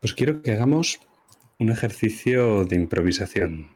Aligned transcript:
Pues 0.00 0.14
quiero 0.14 0.42
que 0.42 0.52
hagamos 0.52 1.00
un 1.58 1.70
ejercicio 1.70 2.64
de 2.64 2.76
improvisación. 2.76 3.70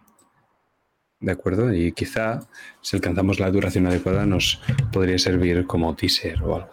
¿De 1.18 1.32
acuerdo? 1.32 1.74
Y 1.74 1.90
quizá, 1.90 2.48
si 2.80 2.94
alcanzamos 2.94 3.40
la 3.40 3.50
duración 3.50 3.88
adecuada, 3.88 4.24
nos 4.24 4.62
podría 4.92 5.18
servir 5.18 5.66
como 5.66 5.96
teaser 5.96 6.40
o 6.44 6.56
algo. 6.56 6.70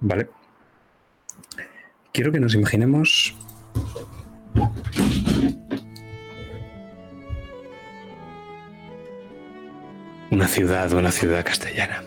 ¿Vale? 0.00 0.28
Quiero 2.12 2.32
que 2.32 2.40
nos 2.40 2.54
imaginemos 2.54 3.36
una 10.32 10.48
ciudad, 10.48 10.92
una 10.94 11.12
ciudad 11.12 11.44
castellana. 11.44 12.02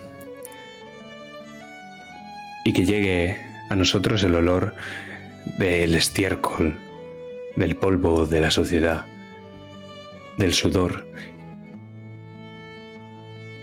Y 2.66 2.74
que 2.74 2.86
llegue 2.86 3.38
a 3.70 3.76
nosotros 3.78 4.22
el 4.24 4.36
olor 4.36 4.76
del 5.58 5.96
estiércol, 5.96 6.78
del 7.56 7.76
polvo 7.76 8.26
de 8.26 8.42
la 8.42 8.52
sociedad, 8.52 9.06
del 10.38 10.54
sudor, 10.54 11.06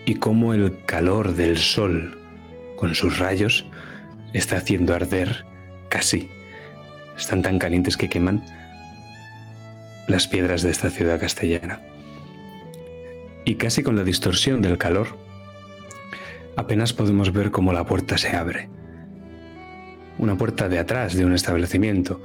y 0.05 0.15
cómo 0.17 0.55
el 0.55 0.85
calor 0.87 1.35
del 1.35 1.59
sol 1.59 2.19
con 2.77 2.95
sus 2.95 3.19
rayos 3.19 3.67
está 4.33 4.59
haciendo 4.59 4.95
arder 4.95 5.45
casi, 5.89 6.31
están 7.17 7.43
tan 7.43 7.59
calientes 7.59 7.97
que 7.97 8.09
queman 8.09 8.45
las 10.07 10.29
piedras 10.29 10.63
de 10.63 10.71
esta 10.71 10.91
ciudad 10.91 11.19
castellana. 11.19 11.81
Y 13.45 13.57
casi 13.57 13.83
con 13.83 13.97
la 13.97 14.05
distorsión 14.05 14.61
del 14.61 14.79
calor, 14.79 15.17
apenas 16.57 16.93
podemos 16.93 17.33
ver 17.33 17.51
cómo 17.51 17.73
la 17.73 17.85
puerta 17.85 18.19
se 18.19 18.37
abre 18.37 18.69
una 20.19 20.37
puerta 20.37 20.69
de 20.69 20.79
atrás 20.79 21.15
de 21.15 21.25
un 21.25 21.35
establecimiento. 21.35 22.21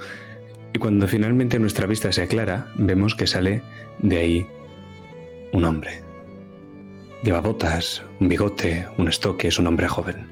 Y 0.74 0.80
cuando 0.80 1.08
finalmente 1.08 1.60
nuestra 1.60 1.88
vista 1.88 2.12
se 2.12 2.22
aclara, 2.22 2.68
vemos 2.76 3.16
que 3.16 3.28
sale 3.28 3.62
de 4.00 4.18
ahí 4.18 4.48
un 5.52 5.66
hombre. 5.66 6.02
Lleva 7.24 7.42
botas, 7.42 8.02
un 8.20 8.30
bigote, 8.30 8.88
un 8.98 9.08
estoque, 9.08 9.50
es 9.50 9.60
un 9.60 9.68
hombre 9.68 9.88
joven. 9.88 10.28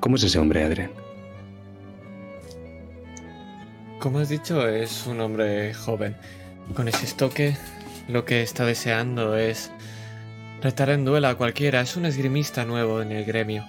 ¿Cómo 0.00 0.16
es 0.16 0.24
ese 0.24 0.38
hombre, 0.38 0.64
Adrián? 0.64 0.90
Como 4.00 4.18
has 4.18 4.28
dicho, 4.28 4.68
es 4.68 5.06
un 5.06 5.20
hombre 5.20 5.72
joven. 5.72 6.16
Con 6.74 6.88
ese 6.88 7.04
estoque, 7.04 7.56
lo 8.08 8.24
que 8.24 8.42
está 8.42 8.64
deseando 8.64 9.36
es 9.36 9.70
retar 10.62 10.90
en 10.90 11.04
duelo 11.04 11.28
a 11.28 11.36
cualquiera. 11.36 11.80
Es 11.80 11.96
un 11.96 12.06
esgrimista 12.06 12.64
nuevo 12.64 13.00
en 13.00 13.12
el 13.12 13.24
gremio. 13.24 13.64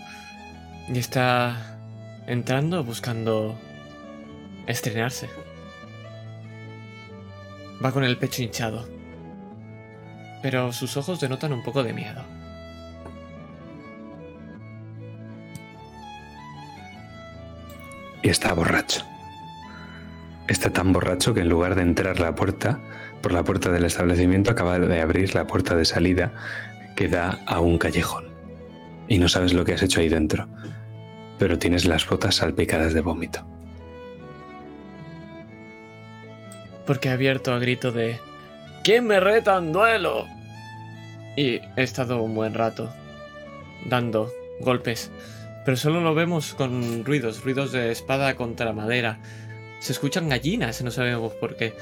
Y 0.94 0.98
está 0.98 1.75
entrando 2.28 2.84
buscando 2.84 3.56
estrenarse. 4.68 5.30
Va 7.84 7.92
con 7.92 8.04
el 8.04 8.18
pecho 8.18 8.42
hinchado, 8.42 8.88
pero 10.42 10.72
sus 10.74 10.98
ojos 10.98 11.20
denotan 11.20 11.54
un 11.54 11.64
poco 11.64 11.84
de 11.84 11.94
miedo. 11.94 12.24
Y 18.24 18.30
está 18.30 18.54
borracho. 18.54 19.06
Está 20.48 20.72
tan 20.72 20.94
borracho 20.94 21.34
que 21.34 21.42
en 21.42 21.50
lugar 21.50 21.76
de 21.76 21.84
entrar 21.84 22.20
la 22.20 22.34
puerta, 22.34 22.80
por 23.22 23.32
la 23.32 23.44
puerta 23.44 23.72
del 23.72 23.86
establecimiento, 23.86 24.52
acaba 24.52 24.80
de 24.80 25.02
abrir 25.02 25.36
la 25.36 25.46
puerta 25.46 25.76
de 25.76 25.86
salida 25.86 26.34
que 26.96 27.08
da 27.08 27.40
a 27.46 27.60
un 27.60 27.78
callejón. 27.78 28.26
Y 29.08 29.20
no 29.20 29.28
sabes 29.28 29.54
lo 29.54 29.66
que 29.66 29.74
has 29.74 29.84
hecho 29.84 30.00
ahí 30.00 30.10
dentro 30.10 30.48
pero 31.38 31.58
tienes 31.58 31.86
las 31.86 32.08
botas 32.08 32.36
salpicadas 32.36 32.94
de 32.94 33.02
vómito. 33.02 33.46
Porque 36.86 37.10
he 37.10 37.12
abierto 37.12 37.54
a 37.54 37.60
grito 37.60 37.92
de 37.92 38.20
¿Quién 38.86 39.08
me 39.08 39.20
reta 39.20 39.58
en 39.58 39.74
duelo? 39.74 40.28
Y 41.36 41.56
he 41.56 41.84
estado 41.84 42.22
un 42.22 42.36
buen 42.36 42.54
rato 42.54 42.94
dando 43.90 44.32
golpes, 44.60 45.10
pero 45.66 45.76
solo 45.76 46.02
lo 46.02 46.14
vemos 46.14 46.54
con 46.54 47.04
ruidos, 47.04 47.44
ruidos 47.44 47.72
de 47.72 47.92
espada 47.92 48.36
contra 48.36 48.74
madera. 48.74 49.18
Se 49.80 49.92
escuchan 49.92 50.30
gallinas, 50.30 50.84
no 50.84 50.92
sabemos 50.92 51.34
por 51.34 51.56
qué. 51.56 51.74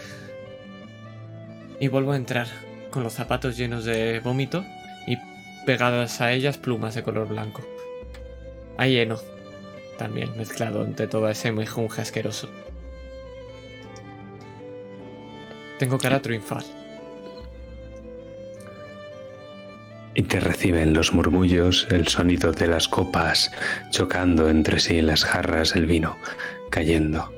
Y 1.82 1.90
vuelvo 1.90 2.14
a 2.14 2.16
entrar 2.16 2.48
con 2.90 3.04
los 3.04 3.12
zapatos 3.12 3.58
llenos 3.58 3.84
de 3.84 4.22
vómito 4.22 4.64
y 5.06 5.18
pegadas 5.66 6.22
a 6.22 6.32
ellas 6.32 6.58
plumas 6.58 6.96
de 6.96 7.04
color 7.04 7.28
blanco. 7.28 7.62
Hay 8.78 8.98
heno, 8.98 9.20
también 10.04 10.36
mezclado 10.36 10.84
entre 10.84 11.08
todo 11.08 11.30
ese 11.30 11.54
mejunje 11.54 12.02
asqueroso. 12.02 12.50
Tengo 15.80 15.98
cara 15.98 16.22
triunfal. 16.22 16.66
Y 20.14 20.24
te 20.24 20.42
reciben 20.42 20.94
los 20.94 21.14
murmullos, 21.14 21.88
el 21.90 22.10
sonido 22.10 22.52
de 22.52 22.68
las 22.68 22.90
copas 22.90 23.50
chocando 23.92 24.50
entre 24.50 24.82
sí, 24.82 25.02
las 25.02 25.24
jarras, 25.24 25.74
el 25.78 25.86
vino 25.86 26.18
cayendo. 26.70 27.32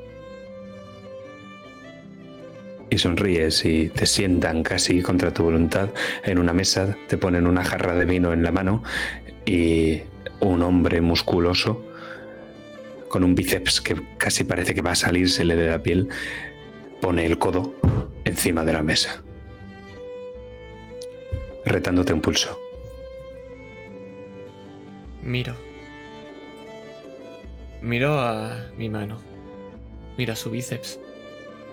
Y 2.90 2.98
sonríes 2.98 3.64
y 3.64 3.90
te 3.90 4.08
sientan 4.08 4.64
casi 4.64 5.04
contra 5.04 5.32
tu 5.32 5.44
voluntad 5.44 5.90
en 6.24 6.40
una 6.40 6.52
mesa, 6.52 6.98
te 7.08 7.20
ponen 7.20 7.46
una 7.46 7.64
jarra 7.64 7.94
de 7.94 8.06
vino 8.06 8.34
en 8.34 8.42
la 8.42 8.52
mano 8.52 8.82
y 9.46 10.02
un 10.40 10.64
hombre 10.64 11.00
musculoso 11.02 11.95
con 13.16 13.24
un 13.24 13.34
bíceps 13.34 13.80
que 13.80 13.96
casi 14.18 14.44
parece 14.44 14.76
que 14.76 14.82
va 14.82 14.92
a 14.92 14.96
salírsele 14.96 15.56
de 15.56 15.70
la 15.70 15.82
piel, 15.82 16.10
pone 17.00 17.26
el 17.26 17.38
codo 17.38 17.74
encima 18.26 18.66
de 18.66 18.74
la 18.74 18.84
mesa, 18.84 19.24
retándote 21.64 22.12
un 22.12 22.20
pulso. 22.20 22.60
Miro. 25.24 25.56
Miro 27.82 28.20
a 28.20 28.68
mi 28.78 28.90
mano. 28.90 29.22
Miro 30.18 30.34
a 30.34 30.36
su 30.36 30.52
bíceps. 30.52 31.00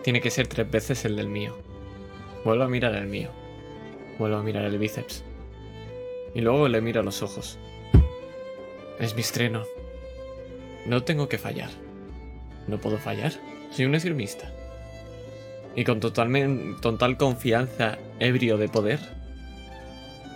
Tiene 0.04 0.20
que 0.20 0.30
ser 0.30 0.46
tres 0.46 0.70
veces 0.70 1.04
el 1.04 1.16
del 1.16 1.26
mío. 1.26 1.58
Vuelvo 2.44 2.62
a 2.62 2.68
mirar 2.68 2.94
el 2.94 3.08
mío. 3.08 3.30
Vuelvo 4.16 4.36
a 4.36 4.44
mirar 4.44 4.66
el 4.66 4.78
bíceps. 4.78 5.24
Y 6.36 6.40
luego 6.40 6.68
le 6.68 6.80
miro 6.80 7.00
a 7.00 7.02
los 7.02 7.20
ojos. 7.20 7.58
Es 9.00 9.16
mi 9.16 9.22
estreno. 9.22 9.64
No 10.86 11.02
tengo 11.02 11.28
que 11.28 11.38
fallar. 11.38 11.70
No 12.66 12.78
puedo 12.78 12.98
fallar. 12.98 13.32
Soy 13.70 13.84
un 13.84 13.94
esgrimista. 13.94 14.50
Y 15.74 15.84
con 15.84 16.00
total 16.00 17.16
confianza, 17.16 17.98
ebrio 18.20 18.58
de 18.58 18.68
poder, 18.68 19.00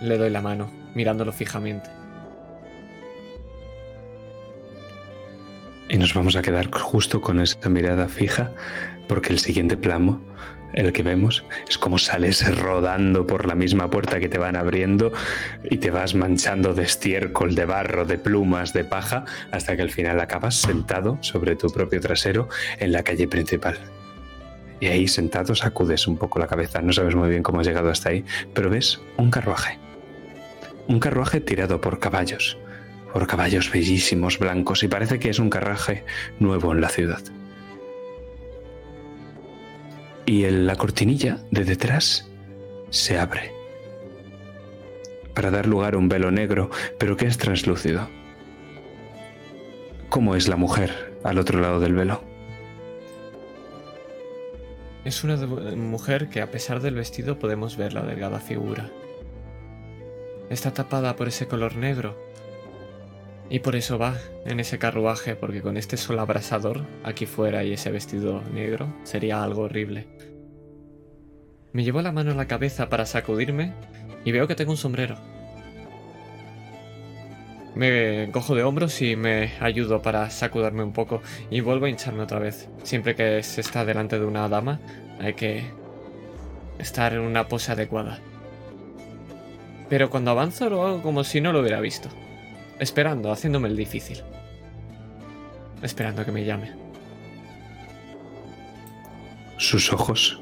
le 0.01 0.17
doy 0.17 0.29
la 0.29 0.41
mano, 0.41 0.71
mirándolo 0.95 1.31
fijamente. 1.31 1.89
Y 5.89 5.97
nos 5.97 6.13
vamos 6.13 6.35
a 6.35 6.41
quedar 6.41 6.69
justo 6.71 7.21
con 7.21 7.39
esa 7.39 7.69
mirada 7.69 8.07
fija, 8.07 8.51
porque 9.07 9.31
el 9.31 9.39
siguiente 9.39 9.77
plano 9.77 10.21
el 10.73 10.93
que 10.93 11.03
vemos 11.03 11.43
es 11.67 11.77
como 11.77 11.97
sales 11.97 12.45
rodando 12.59 13.25
por 13.25 13.45
la 13.45 13.55
misma 13.55 13.89
puerta 13.89 14.19
que 14.19 14.29
te 14.29 14.37
van 14.37 14.55
abriendo 14.55 15.11
y 15.63 15.77
te 15.77 15.91
vas 15.91 16.15
manchando 16.15 16.73
de 16.73 16.83
estiércol, 16.83 17.55
de 17.55 17.65
barro, 17.65 18.05
de 18.05 18.17
plumas, 18.17 18.73
de 18.73 18.83
paja, 18.83 19.25
hasta 19.51 19.75
que 19.75 19.81
al 19.81 19.91
final 19.91 20.19
acabas 20.19 20.55
sentado 20.55 21.17
sobre 21.21 21.55
tu 21.55 21.69
propio 21.69 21.99
trasero 22.01 22.49
en 22.79 22.91
la 22.91 23.03
calle 23.03 23.27
principal. 23.27 23.77
Y 24.79 24.87
ahí 24.87 25.07
sentado 25.07 25.55
sacudes 25.55 26.07
un 26.07 26.17
poco 26.17 26.39
la 26.39 26.47
cabeza, 26.47 26.81
no 26.81 26.93
sabes 26.93 27.15
muy 27.15 27.29
bien 27.29 27.43
cómo 27.43 27.61
has 27.61 27.67
llegado 27.67 27.89
hasta 27.89 28.09
ahí, 28.09 28.23
pero 28.53 28.69
ves 28.69 29.01
un 29.17 29.31
carruaje. 29.31 29.79
Un 30.87 30.99
carruaje 30.99 31.41
tirado 31.41 31.81
por 31.81 31.99
caballos, 31.99 32.57
por 33.11 33.25
caballos 33.25 33.71
bellísimos, 33.71 34.37
blancos, 34.37 34.83
y 34.83 34.87
parece 34.87 35.17
que 35.17 35.29
es 35.29 35.39
un 35.39 35.49
carruaje 35.49 36.05
nuevo 36.39 36.71
en 36.71 36.81
la 36.81 36.89
ciudad 36.89 37.21
y 40.27 40.47
la 40.51 40.75
cortinilla 40.75 41.39
de 41.51 41.63
detrás 41.63 42.29
se 42.89 43.17
abre 43.17 43.53
para 45.33 45.51
dar 45.51 45.65
lugar 45.65 45.93
a 45.93 45.97
un 45.97 46.09
velo 46.09 46.31
negro, 46.31 46.69
pero 46.99 47.15
que 47.15 47.27
es 47.27 47.37
translúcido. 47.37 48.09
¿Cómo 50.09 50.35
es 50.35 50.47
la 50.47 50.57
mujer 50.57 51.15
al 51.23 51.37
otro 51.39 51.61
lado 51.61 51.79
del 51.79 51.93
velo? 51.93 52.23
Es 55.05 55.23
una 55.23 55.37
mujer 55.37 56.27
que 56.27 56.41
a 56.41 56.51
pesar 56.51 56.81
del 56.81 56.95
vestido 56.95 57.39
podemos 57.39 57.77
ver 57.77 57.93
la 57.93 58.01
delgada 58.01 58.39
figura. 58.39 58.89
Está 60.49 60.73
tapada 60.73 61.15
por 61.15 61.29
ese 61.29 61.47
color 61.47 61.75
negro. 61.77 62.17
Y 63.49 63.59
por 63.59 63.75
eso 63.75 63.97
va 63.97 64.15
en 64.45 64.59
ese 64.59 64.77
carruaje, 64.77 65.35
porque 65.35 65.61
con 65.61 65.77
este 65.77 65.95
sol 65.95 66.19
abrasador 66.19 66.85
aquí 67.03 67.25
fuera 67.25 67.63
y 67.63 67.73
ese 67.73 67.91
vestido 67.91 68.41
negro 68.53 68.93
sería 69.03 69.41
algo 69.41 69.63
horrible. 69.63 70.07
Me 71.71 71.83
llevo 71.83 72.01
la 72.01 72.11
mano 72.11 72.31
a 72.31 72.35
la 72.35 72.47
cabeza 72.47 72.89
para 72.89 73.05
sacudirme 73.05 73.73
y 74.25 74.31
veo 74.31 74.47
que 74.47 74.55
tengo 74.55 74.71
un 74.71 74.77
sombrero. 74.77 75.17
Me 77.75 78.29
cojo 78.31 78.55
de 78.55 78.63
hombros 78.63 79.01
y 79.01 79.15
me 79.15 79.53
ayudo 79.59 80.01
para 80.01 80.29
sacudarme 80.31 80.83
un 80.83 80.93
poco 80.93 81.21
y 81.51 81.61
vuelvo 81.61 81.85
a 81.85 81.89
hincharme 81.89 82.23
otra 82.23 82.39
vez. 82.39 82.67
Siempre 82.83 83.15
que 83.15 83.43
se 83.43 83.61
está 83.61 83.85
delante 83.85 84.19
de 84.19 84.25
una 84.25 84.49
dama 84.49 84.79
hay 85.19 85.35
que 85.35 85.63
estar 86.79 87.13
en 87.13 87.19
una 87.19 87.47
pose 87.47 87.71
adecuada. 87.71 88.19
Pero 89.89 90.09
cuando 90.09 90.31
avanzo 90.31 90.69
lo 90.69 90.85
hago 90.85 91.01
como 91.01 91.23
si 91.23 91.39
no 91.39 91.53
lo 91.53 91.59
hubiera 91.59 91.79
visto. 91.79 92.09
Esperando, 92.79 93.31
haciéndome 93.31 93.69
el 93.69 93.75
difícil. 93.75 94.21
Esperando 95.81 96.23
que 96.23 96.31
me 96.31 96.45
llame. 96.45 96.71
Sus 99.57 99.91
ojos 99.91 100.39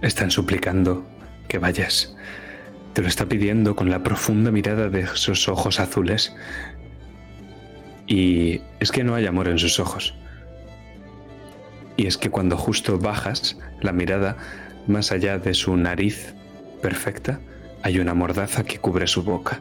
están 0.00 0.30
suplicando 0.30 1.04
que 1.48 1.58
vayas. 1.58 2.16
Te 2.94 3.02
lo 3.02 3.08
está 3.08 3.26
pidiendo 3.26 3.76
con 3.76 3.90
la 3.90 4.02
profunda 4.02 4.50
mirada 4.50 4.88
de 4.88 5.00
esos 5.00 5.48
ojos 5.48 5.80
azules. 5.80 6.34
Y 8.06 8.62
es 8.80 8.90
que 8.90 9.04
no 9.04 9.14
hay 9.14 9.26
amor 9.26 9.48
en 9.48 9.58
sus 9.58 9.78
ojos. 9.78 10.14
Y 11.96 12.06
es 12.06 12.16
que 12.16 12.30
cuando 12.30 12.56
justo 12.56 12.98
bajas 12.98 13.58
la 13.82 13.92
mirada 13.92 14.36
más 14.86 15.12
allá 15.12 15.38
de 15.38 15.52
su 15.52 15.76
nariz 15.76 16.34
perfecta, 16.80 17.40
hay 17.82 17.98
una 17.98 18.14
mordaza 18.14 18.64
que 18.64 18.78
cubre 18.78 19.06
su 19.06 19.22
boca. 19.22 19.60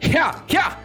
¡Ya! 0.00 0.44
¡Ya! 0.48 0.78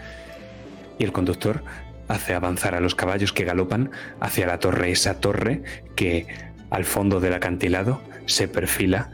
Y 0.98 1.04
el 1.04 1.12
conductor 1.12 1.64
hace 2.08 2.34
avanzar 2.34 2.76
a 2.76 2.80
los 2.80 2.96
caballos 2.96 3.34
que 3.34 3.46
galopan 3.46 3.92
hacia 4.20 4.48
la 4.48 4.60
torre, 4.60 4.92
esa 4.92 5.20
torre 5.20 5.64
que 5.96 6.28
al 6.70 6.86
fondo 6.86 7.20
del 7.20 7.34
acantilado 7.34 8.02
se 8.26 8.48
perfila 8.48 9.12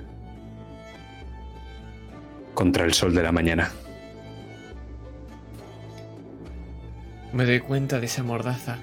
contra 2.54 2.86
el 2.86 2.94
sol 2.94 3.14
de 3.14 3.24
la 3.24 3.32
mañana. 3.32 3.72
Me 7.34 7.46
doy 7.46 7.60
cuenta 7.60 8.00
de 8.00 8.08
esa 8.08 8.24
mordaza. 8.24 8.78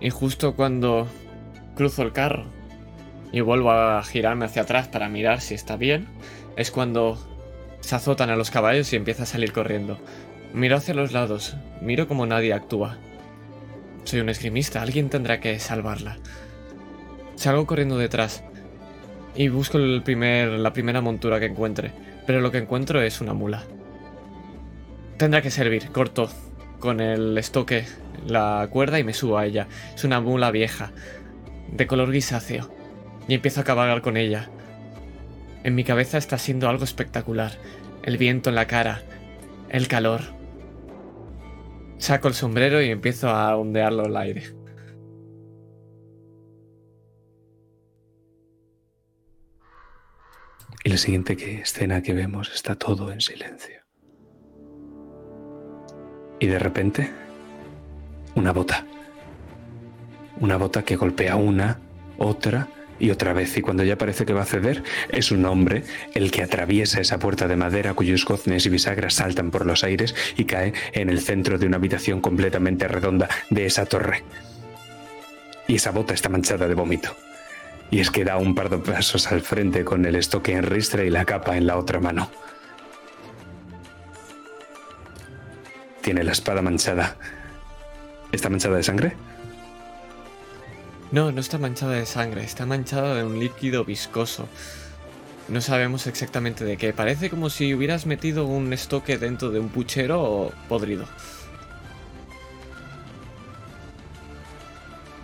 Y 0.00 0.10
justo 0.10 0.54
cuando 0.54 1.08
cruzo 1.76 2.02
el 2.02 2.12
carro 2.12 2.44
y 3.32 3.40
vuelvo 3.40 3.70
a 3.70 4.02
girarme 4.02 4.44
hacia 4.44 4.62
atrás 4.62 4.88
para 4.88 5.08
mirar 5.08 5.40
si 5.40 5.54
está 5.54 5.76
bien, 5.76 6.06
es 6.56 6.70
cuando 6.70 7.18
se 7.88 7.96
azotan 7.96 8.28
a 8.28 8.36
los 8.36 8.50
caballos 8.50 8.92
y 8.92 8.96
empieza 8.96 9.22
a 9.22 9.26
salir 9.26 9.50
corriendo. 9.50 9.98
Miro 10.52 10.76
hacia 10.76 10.92
los 10.92 11.12
lados, 11.12 11.56
miro 11.80 12.06
como 12.06 12.26
nadie 12.26 12.52
actúa. 12.52 12.98
Soy 14.04 14.20
un 14.20 14.28
esgrimista, 14.28 14.82
alguien 14.82 15.08
tendrá 15.08 15.40
que 15.40 15.58
salvarla. 15.58 16.18
Salgo 17.36 17.64
corriendo 17.64 17.96
detrás 17.96 18.44
y 19.34 19.48
busco 19.48 19.78
el 19.78 20.02
primer, 20.02 20.50
la 20.50 20.74
primera 20.74 21.00
montura 21.00 21.40
que 21.40 21.46
encuentre, 21.46 21.92
pero 22.26 22.42
lo 22.42 22.50
que 22.50 22.58
encuentro 22.58 23.00
es 23.00 23.22
una 23.22 23.32
mula. 23.32 23.64
Tendrá 25.16 25.40
que 25.40 25.50
servir, 25.50 25.90
corto 25.90 26.28
con 26.80 27.00
el 27.00 27.38
estoque 27.38 27.86
la 28.26 28.68
cuerda 28.70 28.98
y 28.98 29.04
me 29.04 29.14
subo 29.14 29.38
a 29.38 29.46
ella. 29.46 29.66
Es 29.94 30.04
una 30.04 30.20
mula 30.20 30.50
vieja, 30.50 30.92
de 31.72 31.86
color 31.86 32.10
grisáceo, 32.10 32.70
y 33.28 33.32
empiezo 33.32 33.62
a 33.62 33.64
cabalgar 33.64 34.02
con 34.02 34.18
ella. 34.18 34.50
En 35.68 35.74
mi 35.74 35.84
cabeza 35.84 36.16
está 36.16 36.38
siendo 36.38 36.66
algo 36.70 36.84
espectacular. 36.84 37.52
El 38.02 38.16
viento 38.16 38.48
en 38.48 38.56
la 38.56 38.66
cara, 38.66 39.02
el 39.68 39.86
calor, 39.86 40.22
Saco 41.98 42.28
el 42.28 42.32
sombrero 42.32 42.80
y 42.80 42.88
empiezo 42.88 43.28
a 43.28 43.54
ondearlo 43.54 44.06
al 44.06 44.16
aire. 44.16 44.44
Y 50.84 50.88
la 50.88 50.96
siguiente 50.96 51.60
escena 51.60 52.02
que 52.02 52.14
vemos 52.14 52.50
está 52.54 52.74
todo 52.74 53.12
en 53.12 53.20
silencio. 53.20 53.82
Y 56.40 56.46
de 56.46 56.58
repente, 56.58 57.12
una 58.36 58.52
bota. 58.54 58.86
Una 60.40 60.56
bota 60.56 60.82
que 60.82 60.96
golpea 60.96 61.36
una, 61.36 61.78
otra 62.16 62.68
y 62.98 63.10
otra 63.10 63.32
vez, 63.32 63.56
y 63.56 63.62
cuando 63.62 63.84
ya 63.84 63.96
parece 63.96 64.26
que 64.26 64.32
va 64.32 64.42
a 64.42 64.46
ceder, 64.46 64.82
es 65.10 65.30
un 65.30 65.44
hombre 65.44 65.84
el 66.14 66.30
que 66.30 66.42
atraviesa 66.42 67.00
esa 67.00 67.18
puerta 67.18 67.46
de 67.46 67.56
madera 67.56 67.94
cuyos 67.94 68.24
goznes 68.24 68.66
y 68.66 68.68
bisagras 68.68 69.14
saltan 69.14 69.50
por 69.50 69.66
los 69.66 69.84
aires 69.84 70.14
y 70.36 70.44
cae 70.44 70.72
en 70.92 71.10
el 71.10 71.20
centro 71.20 71.58
de 71.58 71.66
una 71.66 71.76
habitación 71.76 72.20
completamente 72.20 72.88
redonda 72.88 73.28
de 73.50 73.66
esa 73.66 73.86
torre. 73.86 74.24
Y 75.66 75.76
esa 75.76 75.90
bota 75.90 76.14
está 76.14 76.28
manchada 76.28 76.66
de 76.66 76.74
vómito. 76.74 77.14
Y 77.90 78.00
es 78.00 78.10
que 78.10 78.24
da 78.24 78.36
un 78.36 78.54
par 78.54 78.68
de 78.68 78.78
pasos 78.78 79.30
al 79.30 79.40
frente 79.40 79.84
con 79.84 80.04
el 80.04 80.16
estoque 80.16 80.52
en 80.52 80.62
ristre 80.62 81.06
y 81.06 81.10
la 81.10 81.24
capa 81.24 81.56
en 81.56 81.66
la 81.66 81.76
otra 81.76 82.00
mano. 82.00 82.30
Tiene 86.02 86.24
la 86.24 86.32
espada 86.32 86.62
manchada. 86.62 87.16
¿Está 88.32 88.48
manchada 88.50 88.76
de 88.76 88.82
sangre? 88.82 89.16
No, 91.10 91.32
no 91.32 91.40
está 91.40 91.56
manchada 91.56 91.94
de 91.94 92.04
sangre, 92.04 92.44
está 92.44 92.66
manchada 92.66 93.14
de 93.14 93.24
un 93.24 93.40
líquido 93.40 93.84
viscoso. 93.84 94.46
No 95.48 95.62
sabemos 95.62 96.06
exactamente 96.06 96.64
de 96.64 96.76
qué. 96.76 96.92
Parece 96.92 97.30
como 97.30 97.48
si 97.48 97.72
hubieras 97.72 98.04
metido 98.04 98.44
un 98.44 98.70
estoque 98.74 99.16
dentro 99.16 99.50
de 99.50 99.58
un 99.58 99.70
puchero 99.70 100.52
podrido. 100.68 101.06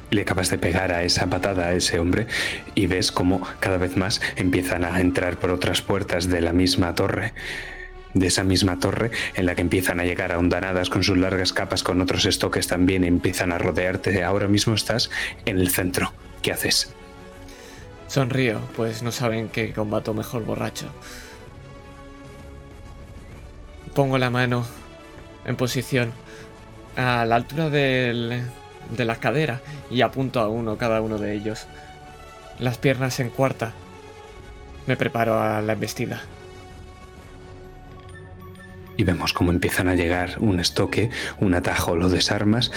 Le 0.08 0.22
acabas 0.22 0.48
de 0.48 0.56
pegar 0.56 0.92
a 0.92 1.02
esa 1.02 1.26
patada 1.26 1.66
a 1.66 1.72
ese 1.74 1.98
hombre 1.98 2.28
y 2.74 2.86
ves 2.86 3.12
como 3.12 3.46
cada 3.60 3.76
vez 3.76 3.98
más 3.98 4.22
empiezan 4.36 4.84
a 4.84 5.00
entrar 5.00 5.36
por 5.36 5.50
otras 5.50 5.82
puertas 5.82 6.28
de 6.28 6.40
la 6.40 6.52
misma 6.52 6.94
torre 6.94 7.34
de 8.14 8.28
esa 8.28 8.44
misma 8.44 8.78
torre 8.78 9.10
en 9.34 9.46
la 9.46 9.54
que 9.54 9.60
empiezan 9.60 10.00
a 10.00 10.04
llegar 10.04 10.32
a 10.32 10.38
hondanadas 10.38 10.88
con 10.88 11.02
sus 11.02 11.18
largas 11.18 11.52
capas 11.52 11.82
con 11.82 12.00
otros 12.00 12.24
estoques 12.24 12.68
también 12.68 13.04
empiezan 13.04 13.52
a 13.52 13.58
rodearte. 13.58 14.24
Ahora 14.24 14.48
mismo 14.48 14.74
estás 14.74 15.10
en 15.44 15.58
el 15.58 15.70
centro. 15.70 16.12
¿Qué 16.40 16.52
haces? 16.52 16.94
Sonrío, 18.06 18.60
pues 18.76 19.02
no 19.02 19.12
saben 19.12 19.48
que 19.48 19.72
combato 19.72 20.14
mejor 20.14 20.44
borracho. 20.44 20.86
Pongo 23.94 24.18
la 24.18 24.30
mano 24.30 24.66
en 25.44 25.56
posición 25.56 26.12
a 26.96 27.24
la 27.24 27.36
altura 27.36 27.70
de 27.70 28.44
la 28.98 29.16
cadera 29.16 29.60
y 29.90 30.02
apunto 30.02 30.40
a 30.40 30.48
uno 30.48 30.78
cada 30.78 31.00
uno 31.00 31.18
de 31.18 31.34
ellos. 31.34 31.66
Las 32.58 32.78
piernas 32.78 33.18
en 33.18 33.30
cuarta. 33.30 33.72
Me 34.86 34.96
preparo 34.96 35.40
a 35.40 35.60
la 35.62 35.72
embestida 35.72 36.22
y 38.96 39.04
vemos 39.04 39.32
cómo 39.32 39.50
empiezan 39.52 39.88
a 39.88 39.94
llegar 39.94 40.36
un 40.38 40.60
estoque, 40.60 41.10
un 41.40 41.54
atajo, 41.54 41.96
lo 41.96 42.08
desarmas 42.08 42.70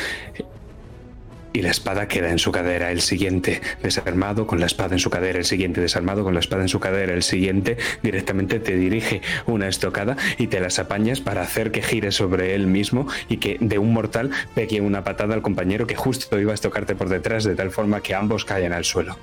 y 1.58 1.64
la 1.64 1.72
espada 1.72 2.08
queda 2.08 2.30
en 2.30 2.38
su 2.38 2.52
cadera, 2.52 2.92
el 2.92 3.02
siguiente 3.02 3.62
desarmado 3.81 4.45
con 4.45 4.59
la 4.59 4.68
espada 4.68 4.94
en 4.94 5.00
su 5.00 5.09
cadera, 5.09 5.40
el 5.40 5.45
siguiente 5.45 5.81
desarmado 5.81 6.24
con 6.24 6.36
la 6.36 6.40
espada 6.40 6.62
en 6.62 6.69
su 6.69 6.80
cadera, 6.80 7.14
el 7.14 7.24
siguiente 7.24 7.78
directamente 8.04 8.59
te 8.59 8.76
dirige 8.76 9.21
una 9.47 9.68
estocada 9.68 10.18
y 10.38 10.47
te 10.47 10.59
las 10.59 10.78
apañas 10.78 11.19
para 11.19 11.42
hacer 11.42 11.71
que 11.71 11.81
gire 11.81 12.12
sobre 12.12 12.54
él 12.54 12.68
mismo 12.68 13.07
y 13.28 13.38
que 13.38 13.57
de 13.59 13.80
un 13.80 13.92
mortal 13.92 14.30
pegue 14.54 14.81
una 14.81 15.04
patada 15.04 15.33
al 15.33 15.42
compañero 15.42 15.88
que 15.88 15.95
justo 15.95 16.40
iba 16.40 16.52
a 16.52 16.56
estocarte 16.56 16.95
por 16.95 17.09
detrás 17.09 17.44
de 17.44 17.56
tal 17.56 17.71
forma 17.71 18.02
que 18.02 18.14
ambos 18.14 18.45
caen 18.45 18.71
al 18.71 18.86
suelo. 18.86 19.18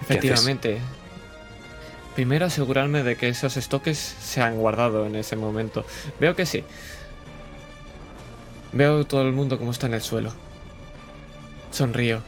Efectivamente, 0.00 0.78
Primero 2.16 2.46
asegurarme 2.46 3.02
de 3.02 3.16
que 3.16 3.28
esos 3.28 3.58
estoques 3.58 3.98
se 3.98 4.40
han 4.40 4.56
guardado 4.56 5.04
en 5.04 5.16
ese 5.16 5.36
momento. 5.36 5.84
Veo 6.18 6.34
que 6.34 6.46
sí. 6.46 6.64
Veo 8.72 9.04
todo 9.06 9.20
el 9.20 9.34
mundo 9.34 9.58
como 9.58 9.70
está 9.70 9.86
en 9.86 9.92
el 9.92 10.00
suelo. 10.00 10.32
Sonrío. 11.70 12.22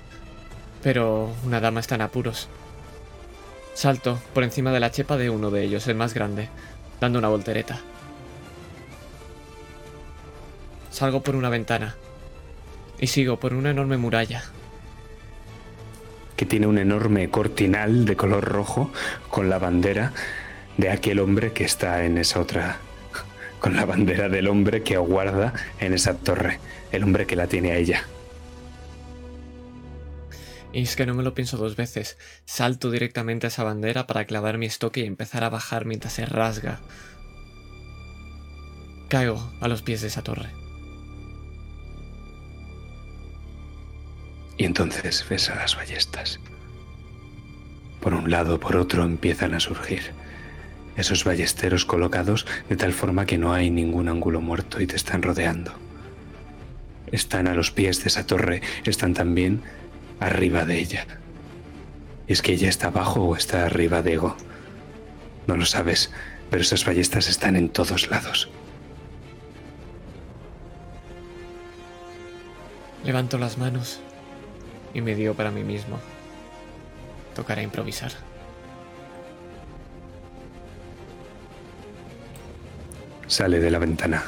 Pero 0.83 1.33
una 1.43 1.59
dama 1.61 1.81
está 1.81 1.95
en 1.95 2.03
apuros. 2.03 2.49
Salto 3.73 4.21
por 4.35 4.45
encima 4.45 4.73
de 4.73 4.81
la 4.81 4.91
chepa 4.91 5.17
de 5.17 5.31
uno 5.31 5.51
de 5.51 5.65
ellos, 5.65 5.89
el 5.89 5.95
más 5.95 6.13
grande, 6.13 6.51
dando 7.01 7.19
una 7.19 7.29
voltereta. 7.29 7.81
Salgo 10.91 11.23
por 11.23 11.35
una 11.35 11.49
ventana 11.49 11.97
y 12.99 13.07
sigo 13.07 13.41
por 13.41 13.55
una 13.55 13.71
enorme 13.71 13.97
muralla 13.97 14.45
que 16.39 16.47
tiene 16.47 16.69
un 16.69 16.79
enorme 16.79 17.29
cortinal 17.31 18.05
de 18.05 18.15
color 18.15 18.45
rojo 18.45 18.93
con 19.29 19.51
la 19.51 19.59
bandera 19.59 20.13
de 20.77 20.89
aquel 20.89 21.19
hombre 21.19 21.53
que 21.53 21.65
está 21.65 22.05
en 22.05 22.17
esa 22.17 22.39
otra 22.39 22.79
con 23.59 23.75
la 23.75 23.85
bandera 23.85 24.29
del 24.29 24.47
hombre 24.47 24.85
que 24.85 24.95
aguarda 24.95 25.53
en 25.81 25.93
esa 25.95 26.15
torre, 26.15 26.61
el 26.93 27.03
hombre 27.03 27.27
que 27.27 27.35
la 27.35 27.49
tiene 27.49 27.73
a 27.73 27.77
ella. 27.77 28.05
Y 30.73 30.83
es 30.83 30.95
que 30.95 31.07
no 31.07 31.15
me 31.15 31.25
lo 31.25 31.35
pienso 31.35 31.57
dos 31.57 31.75
veces. 31.75 32.19
Salto 32.45 32.93
directamente 32.93 33.49
a 33.49 33.49
esa 33.49 33.65
bandera 33.65 34.07
para 34.07 34.25
clavar 34.25 34.59
mi 34.59 34.67
estoque 34.67 35.01
y 35.01 35.07
empezar 35.07 35.43
a 35.43 35.51
bajar 35.51 35.87
mientras 35.87 36.13
se 36.13 36.25
rasga. 36.25 36.79
Caigo 39.09 39.53
a 39.61 39.67
los 39.67 39.83
pies 39.83 40.03
de 40.03 40.07
esa 40.07 40.23
torre. 40.23 40.68
Y 44.59 44.65
entonces 44.65 45.25
ves 45.31 45.49
a 45.51 45.55
las 45.55 45.77
ballestas. 45.77 46.41
Por 48.01 48.13
un 48.13 48.31
lado, 48.31 48.59
por 48.59 48.77
otro 48.77 49.05
empiezan 49.05 49.55
a 49.55 49.61
surgir. 49.61 50.13
esos 50.97 51.23
ballesteros 51.23 51.85
colocados 51.85 52.45
de 52.69 52.75
tal 52.75 52.93
forma 52.93 53.25
que 53.25 53.39
no 53.39 53.53
hay 53.53 53.71
ningún 53.71 54.09
ángulo 54.09 54.41
muerto 54.41 54.81
y 54.81 54.87
te 54.89 54.97
están 54.97 55.23
rodeando. 55.23 55.73
Están 57.13 57.47
a 57.47 57.55
los 57.55 57.71
pies 57.71 58.03
de 58.03 58.09
esa 58.09 58.27
torre, 58.27 58.63
están 58.85 59.15
también 59.15 59.63
arriba 60.19 60.65
de 60.65 60.81
ella. 60.81 61.07
¿Es 62.27 62.43
que 62.43 62.53
ella 62.53 62.69
está 62.69 62.89
abajo 62.89 63.23
o 63.23 63.37
está 63.37 63.65
arriba 63.65 64.03
de 64.03 64.15
Ego? 64.15 64.37
No 65.47 65.57
lo 65.57 65.67
sabes, 65.67 66.11
pero 66.51 66.63
esas 66.63 66.85
ballestas 66.85 67.29
están 67.29 67.55
en 67.55 67.69
todos 67.69 68.11
lados. 68.11 68.51
Levanto 73.05 73.39
las 73.39 73.57
manos 73.57 74.01
y 74.99 75.01
me 75.01 75.15
digo 75.15 75.35
para 75.35 75.53
mí 75.53 75.63
mismo. 75.63 75.99
Tocará 77.35 77.63
improvisar. 77.63 78.11
Sale 83.29 83.61
de 83.61 83.71
la 83.71 83.79
ventana. 83.79 84.25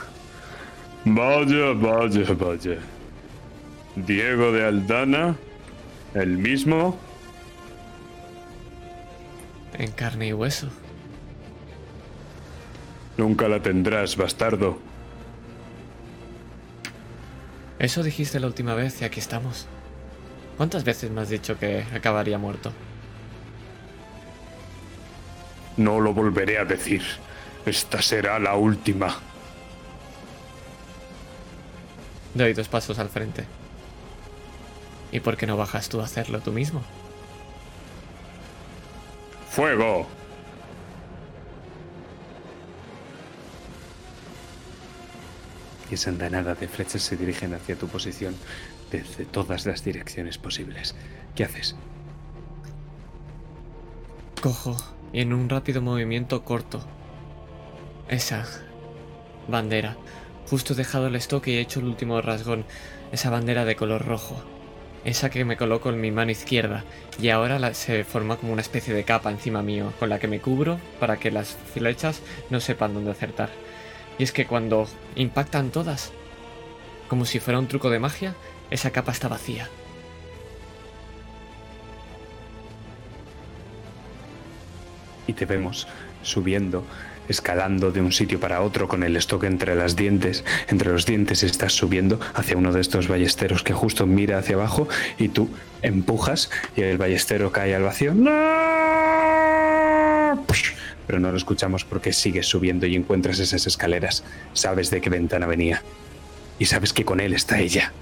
Vaya, 1.05 1.73
vaya, 1.73 2.33
vaya. 2.35 2.79
Diego 3.97 4.53
de 4.53 4.65
Aldana, 4.65 5.37
el 6.15 6.39
mismo. 6.39 6.97
En 9.77 9.91
carne 9.91 10.29
y 10.29 10.33
hueso. 10.33 10.69
Nunca 13.17 13.49
la 13.49 13.61
tendrás, 13.61 14.17
bastardo. 14.17 14.79
Eso 17.81 18.03
dijiste 18.05 18.39
la 18.39 18.47
última 18.47 18.75
vez 18.75 19.03
y 19.03 19.05
aquí 19.05 19.19
estamos. 19.19 19.67
¿Cuántas 20.61 20.85
veces 20.85 21.11
me 21.11 21.23
has 21.23 21.31
dicho 21.31 21.59
que 21.59 21.87
acabaría 21.95 22.37
muerto? 22.37 22.71
No 25.79 26.01
lo 26.01 26.13
volveré 26.13 26.59
a 26.59 26.67
decir. 26.67 27.03
Esta 27.65 28.03
será 28.03 28.39
la 28.39 28.57
última. 28.57 29.17
Doy 32.35 32.53
dos 32.53 32.69
pasos 32.69 32.99
al 32.99 33.09
frente. 33.09 33.47
¿Y 35.11 35.21
por 35.21 35.39
qué 35.39 35.47
no 35.47 35.57
bajas 35.57 35.89
tú 35.89 36.03
a 36.03 36.05
hacerlo 36.05 36.41
tú 36.41 36.53
mismo? 36.53 36.83
¡Fuego! 39.49 40.07
Y 45.91 45.95
esa 45.95 46.11
andanada 46.11 46.55
de 46.55 46.69
flechas 46.69 47.01
se 47.01 47.17
dirigen 47.17 47.55
hacia 47.55 47.77
tu 47.77 47.89
posición 47.89 48.37
desde 48.91 49.25
todas 49.25 49.67
las 49.67 49.85
direcciones 49.85 50.39
posibles. 50.39 50.95
¿Qué 51.35 51.45
haces? 51.45 51.77
Cojo 54.41 54.77
y 55.13 55.21
en 55.21 55.33
un 55.33 55.49
rápido 55.49 55.83
movimiento 55.83 56.45
corto 56.45 56.81
esa 58.09 58.47
bandera. 59.49 59.97
Justo 60.49 60.73
he 60.73 60.77
dejado 60.77 61.07
el 61.07 61.17
estoque 61.17 61.53
y 61.53 61.55
he 61.57 61.61
hecho 61.61 61.81
el 61.81 61.87
último 61.87 62.21
rasgón. 62.21 62.65
Esa 63.13 63.31
bandera 63.31 63.65
de 63.65 63.77
color 63.77 64.05
rojo. 64.05 64.43
Esa 65.05 65.31
que 65.31 65.45
me 65.45 65.57
coloco 65.57 65.91
en 65.91 66.01
mi 66.01 66.11
mano 66.11 66.31
izquierda. 66.31 66.85
Y 67.21 67.29
ahora 67.31 67.73
se 67.75 68.05
forma 68.05 68.37
como 68.37 68.53
una 68.53 68.63
especie 68.63 68.93
de 68.93 69.05
capa 69.05 69.31
encima 69.31 69.63
mío, 69.63 69.93
con 69.99 70.09
la 70.09 70.19
que 70.19 70.29
me 70.29 70.41
cubro 70.41 70.79
para 70.99 71.19
que 71.19 71.31
las 71.31 71.57
flechas 71.73 72.21
no 72.51 72.61
sepan 72.61 72.95
dónde 72.95 73.13
acertar. 73.13 73.51
Y 74.19 74.25
es 74.25 74.33
que 74.33 74.47
cuando 74.47 74.87
impactan 75.17 75.71
todas, 75.71 76.13
como 77.09 77.25
si 77.25 77.41
fuera 77.41 77.59
un 77.59 77.69
truco 77.69 77.91
de 77.91 77.99
magia, 77.99 78.35
esa 78.71 78.91
capa 78.91 79.13
está 79.13 79.29
vacía. 79.29 79.69
Y 85.27 85.33
te 85.33 85.45
vemos 85.45 85.87
subiendo, 86.23 86.85
escalando 87.29 87.93
de 87.93 88.01
un 88.01 88.13
sitio 88.13 88.41
para 88.41 88.63
otro 88.63 88.89
con 88.89 89.03
el 89.05 89.17
estoque 89.17 89.47
entre 89.47 89.75
las 89.75 89.95
dientes, 89.97 90.45
entre 90.69 90.91
los 90.91 91.07
dientes 91.07 91.43
estás 91.43 91.73
subiendo 91.73 92.19
hacia 92.35 92.57
uno 92.57 92.73
de 92.73 92.81
estos 92.81 93.09
ballesteros 93.09 93.63
que 93.63 93.73
justo 93.73 94.07
mira 94.07 94.39
hacia 94.39 94.57
abajo 94.57 94.89
y 95.19 95.29
tú 95.29 95.49
empujas 95.83 96.51
y 96.77 96.83
el 96.83 96.99
ballestero 96.99 97.53
cae 97.53 97.75
al 97.75 97.83
vacío. 97.83 98.13
Pero 101.07 101.19
no 101.21 101.31
lo 101.31 101.37
escuchamos 101.37 101.85
porque 101.85 102.13
sigues 102.13 102.47
subiendo 102.47 102.87
y 102.87 102.95
encuentras 102.97 103.39
esas 103.39 103.67
escaleras. 103.67 104.25
Sabes 104.53 104.91
de 104.91 105.01
qué 105.01 105.11
ventana 105.11 105.47
venía 105.47 105.83
y 106.59 106.67
sabes 106.67 106.93
que 106.93 107.05
con 107.05 107.21
él 107.21 107.33
está 107.33 107.59
ella. 107.61 107.93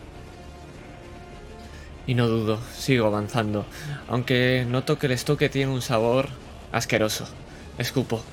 Y 2.09 2.15
no 2.15 2.27
dudo, 2.27 2.59
sigo 2.75 3.07
avanzando, 3.07 3.67
aunque 4.09 4.65
noto 4.67 4.99
que 4.99 5.07
el 5.07 5.13
estoque 5.13 5.51
tiene 5.51 5.71
un 5.71 5.83
sabor 5.83 6.31
asqueroso. 6.73 7.29
Escupo. 7.77 8.25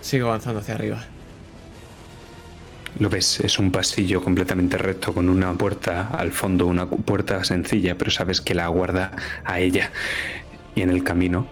Sigo 0.00 0.28
avanzando 0.28 0.60
hacia 0.60 0.76
arriba. 0.76 1.02
Lo 3.00 3.10
ves, 3.10 3.40
es 3.40 3.58
un 3.58 3.72
pasillo 3.72 4.22
completamente 4.22 4.78
recto 4.78 5.12
con 5.12 5.28
una 5.28 5.52
puerta 5.54 6.06
al 6.06 6.30
fondo, 6.30 6.68
una 6.68 6.88
puerta 6.88 7.42
sencilla, 7.42 7.98
pero 7.98 8.12
sabes 8.12 8.40
que 8.40 8.54
la 8.54 8.66
aguarda 8.66 9.10
a 9.44 9.58
ella. 9.58 9.90
Y 10.76 10.82
en 10.82 10.90
el 10.90 11.02
camino 11.02 11.48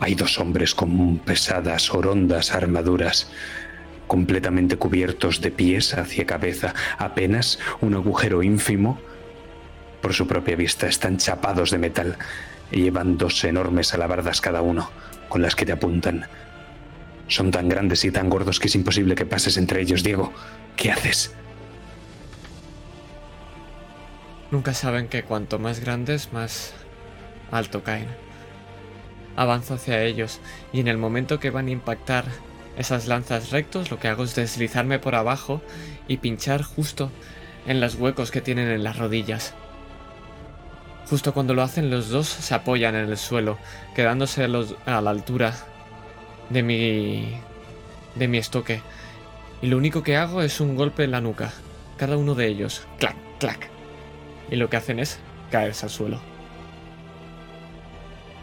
hay 0.00 0.16
dos 0.16 0.40
hombres 0.40 0.74
con 0.74 1.18
pesadas, 1.18 1.94
orondas 1.94 2.52
armaduras, 2.52 3.30
completamente 4.08 4.76
cubiertos 4.76 5.40
de 5.40 5.52
pies 5.52 5.94
hacia 5.94 6.26
cabeza, 6.26 6.74
apenas 6.98 7.60
un 7.80 7.94
agujero 7.94 8.42
ínfimo 8.42 8.98
por 10.02 10.12
su 10.12 10.26
propia 10.26 10.56
vista. 10.56 10.86
Están 10.86 11.16
chapados 11.16 11.70
de 11.70 11.78
metal 11.78 12.18
y 12.70 12.82
llevan 12.82 13.16
dos 13.16 13.42
enormes 13.44 13.94
alabardas 13.94 14.42
cada 14.42 14.60
uno, 14.60 14.90
con 15.28 15.40
las 15.40 15.54
que 15.54 15.64
te 15.64 15.72
apuntan. 15.72 16.26
Son 17.28 17.50
tan 17.50 17.68
grandes 17.68 18.04
y 18.04 18.10
tan 18.10 18.28
gordos 18.28 18.60
que 18.60 18.66
es 18.66 18.74
imposible 18.74 19.14
que 19.14 19.24
pases 19.24 19.56
entre 19.56 19.80
ellos, 19.80 20.02
Diego. 20.02 20.32
¿Qué 20.76 20.90
haces? 20.90 21.32
Nunca 24.50 24.74
saben 24.74 25.08
que 25.08 25.22
cuanto 25.22 25.58
más 25.58 25.80
grandes, 25.80 26.32
más 26.34 26.74
alto 27.50 27.82
caen. 27.82 28.08
Avanzo 29.34 29.74
hacia 29.74 30.02
ellos 30.02 30.40
y 30.74 30.80
en 30.80 30.88
el 30.88 30.98
momento 30.98 31.40
que 31.40 31.48
van 31.48 31.68
a 31.68 31.70
impactar 31.70 32.26
esas 32.76 33.06
lanzas 33.06 33.50
rectos, 33.50 33.90
lo 33.90 33.98
que 33.98 34.08
hago 34.08 34.24
es 34.24 34.34
deslizarme 34.34 34.98
por 34.98 35.14
abajo 35.14 35.62
y 36.08 36.18
pinchar 36.18 36.62
justo 36.62 37.10
en 37.66 37.80
los 37.80 37.94
huecos 37.94 38.30
que 38.30 38.40
tienen 38.40 38.68
en 38.68 38.84
las 38.84 38.98
rodillas. 38.98 39.54
Justo 41.12 41.34
cuando 41.34 41.52
lo 41.52 41.60
hacen, 41.60 41.90
los 41.90 42.08
dos 42.08 42.26
se 42.26 42.54
apoyan 42.54 42.94
en 42.94 43.10
el 43.10 43.18
suelo, 43.18 43.58
quedándose 43.94 44.44
a, 44.44 44.48
la 45.02 45.10
altura 45.10 45.52
de 46.48 46.62
mi. 46.62 47.38
de 48.14 48.28
mi 48.28 48.38
estoque. 48.38 48.80
Y 49.60 49.66
lo 49.66 49.76
único 49.76 50.02
que 50.02 50.16
hago 50.16 50.40
es 50.40 50.58
un 50.58 50.74
golpe 50.74 51.04
en 51.04 51.10
la 51.10 51.20
nuca. 51.20 51.52
Cada 51.98 52.16
uno 52.16 52.34
de 52.34 52.46
ellos. 52.46 52.86
Clac, 52.98 53.14
clac. 53.38 53.68
Y 54.50 54.56
lo 54.56 54.70
que 54.70 54.78
hacen 54.78 54.98
es 55.00 55.18
caerse 55.50 55.84
al 55.84 55.90
suelo. 55.90 56.18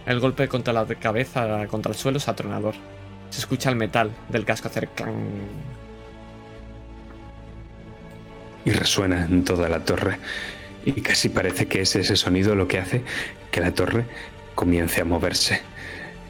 El 0.06 0.20
golpe 0.20 0.48
contra 0.48 0.72
la 0.72 0.86
cabeza, 0.86 1.66
contra 1.70 1.92
el 1.92 1.98
suelo, 1.98 2.20
es 2.20 2.28
atronador. 2.28 2.76
Se 3.32 3.40
escucha 3.40 3.72
el 3.72 3.78
metal 3.78 4.12
del 4.30 4.46
casco 4.46 4.68
hacer 4.68 4.90
clang. 4.90 5.16
Y 8.64 8.70
resuena 8.70 9.26
en 9.26 9.44
toda 9.44 9.68
la 9.70 9.84
torre 9.84 10.20
y 10.86 11.02
casi 11.02 11.30
parece 11.30 11.68
que 11.68 11.82
es 11.82 11.96
ese 11.96 12.16
sonido 12.16 12.56
lo 12.56 12.68
que 12.68 12.80
hace 12.80 13.04
que 13.52 13.62
la 13.62 13.72
torre 13.72 14.06
comience 14.56 15.02
a 15.02 15.06
moverse. 15.06 15.62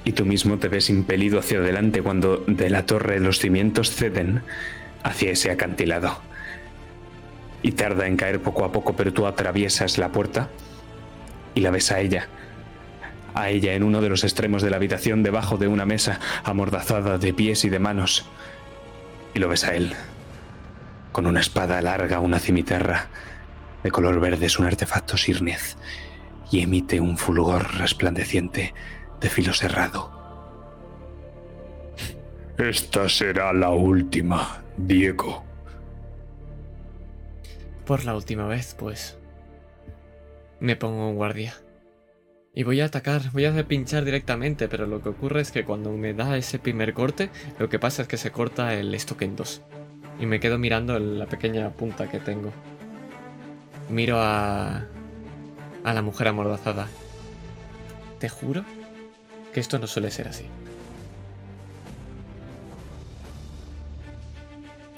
Y 0.03 0.13
tú 0.13 0.25
mismo 0.25 0.57
te 0.57 0.69
ves 0.69 0.89
impelido 0.89 1.39
hacia 1.39 1.59
adelante 1.59 2.01
cuando 2.01 2.43
de 2.47 2.69
la 2.69 2.85
torre 2.85 3.19
los 3.19 3.39
cimientos 3.39 3.91
ceden 3.91 4.41
hacia 5.03 5.31
ese 5.31 5.51
acantilado. 5.51 6.19
Y 7.61 7.73
tarda 7.73 8.07
en 8.07 8.15
caer 8.15 8.41
poco 8.41 8.63
a 8.63 8.71
poco, 8.71 8.95
pero 8.95 9.13
tú 9.13 9.27
atraviesas 9.27 9.97
la 9.97 10.11
puerta 10.11 10.49
y 11.53 11.61
la 11.61 11.71
ves 11.71 11.91
a 11.91 11.99
ella. 11.99 12.27
A 13.33 13.49
ella 13.49 13.73
en 13.73 13.83
uno 13.83 14.01
de 14.01 14.09
los 14.09 14.23
extremos 14.23 14.61
de 14.61 14.69
la 14.69 14.77
habitación, 14.77 15.23
debajo 15.23 15.57
de 15.57 15.67
una 15.67 15.85
mesa, 15.85 16.19
amordazada 16.43 17.17
de 17.17 17.33
pies 17.33 17.65
y 17.65 17.69
de 17.69 17.79
manos. 17.79 18.25
Y 19.33 19.39
lo 19.39 19.49
ves 19.49 19.65
a 19.65 19.75
él, 19.75 19.93
con 21.11 21.27
una 21.27 21.41
espada 21.41 21.81
larga, 21.81 22.19
una 22.19 22.39
cimitarra, 22.39 23.09
de 23.83 23.91
color 23.91 24.19
verde 24.19 24.45
es 24.45 24.59
un 24.59 24.65
artefacto 24.65 25.17
sirnez 25.17 25.77
y 26.51 26.61
emite 26.61 26.99
un 26.99 27.17
fulgor 27.17 27.75
resplandeciente 27.75 28.73
de 29.19 29.29
filo 29.29 29.53
cerrado. 29.53 30.19
Esta 32.57 33.07
será 33.07 33.53
la 33.53 33.69
última, 33.69 34.63
Diego. 34.75 35.43
Por 37.85 38.03
la 38.03 38.15
última 38.15 38.47
vez, 38.47 38.75
pues. 38.77 39.17
Me 40.59 40.75
pongo 40.75 41.09
en 41.09 41.15
guardia. 41.15 41.53
Y 42.53 42.63
voy 42.63 42.81
a 42.81 42.85
atacar, 42.85 43.31
voy 43.31 43.45
a 43.45 43.67
pinchar 43.67 44.03
directamente, 44.03 44.67
pero 44.67 44.87
lo 44.87 45.01
que 45.01 45.09
ocurre 45.09 45.39
es 45.41 45.51
que 45.51 45.63
cuando 45.63 45.91
me 45.91 46.13
da 46.13 46.35
ese 46.35 46.59
primer 46.59 46.93
corte, 46.93 47.29
lo 47.59 47.69
que 47.69 47.79
pasa 47.79 48.01
es 48.01 48.07
que 48.07 48.17
se 48.17 48.31
corta 48.31 48.73
el 48.73 48.93
estoque 48.93 49.25
en 49.25 49.37
dos. 49.37 49.61
Y 50.19 50.25
me 50.25 50.41
quedo 50.41 50.57
mirando 50.57 50.99
la 50.99 51.27
pequeña 51.27 51.69
punta 51.69 52.09
que 52.09 52.19
tengo. 52.19 52.51
Miro 53.89 54.21
a. 54.21 54.85
a 55.83 55.93
la 55.93 56.01
mujer 56.01 56.27
amordazada. 56.27 56.87
Te 58.19 58.29
juro 58.29 58.63
que 59.53 59.59
esto 59.59 59.79
no 59.79 59.87
suele 59.87 60.11
ser 60.11 60.27
así. 60.27 60.45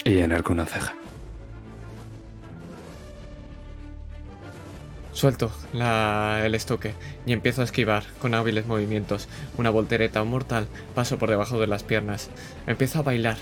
Y 0.03 0.17
enarco 0.17 0.51
una 0.53 0.65
ceja. 0.65 0.95
Suelto 5.13 5.51
la, 5.71 6.41
el 6.43 6.55
estoque 6.55 6.95
y 7.27 7.33
empiezo 7.33 7.61
a 7.61 7.65
esquivar 7.65 8.03
con 8.19 8.33
hábiles 8.33 8.65
movimientos. 8.65 9.27
Una 9.57 9.69
voltereta, 9.69 10.23
mortal, 10.23 10.67
paso 10.95 11.19
por 11.19 11.29
debajo 11.29 11.59
de 11.59 11.67
las 11.67 11.83
piernas. 11.83 12.29
Empiezo 12.65 12.99
a 12.99 13.03
bailar, 13.03 13.37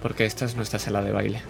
porque 0.00 0.26
esta 0.26 0.44
es 0.44 0.54
nuestra 0.54 0.78
sala 0.78 1.02
de 1.02 1.12
baile. 1.12 1.42